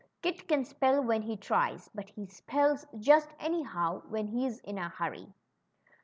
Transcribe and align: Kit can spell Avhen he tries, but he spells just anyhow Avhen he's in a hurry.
Kit 0.23 0.47
can 0.47 0.65
spell 0.65 1.03
Avhen 1.03 1.25
he 1.25 1.37
tries, 1.37 1.91
but 1.93 2.09
he 2.09 2.25
spells 2.25 2.87
just 2.97 3.35
anyhow 3.39 4.01
Avhen 4.09 4.29
he's 4.31 4.57
in 4.61 4.79
a 4.79 4.89
hurry. 4.89 5.31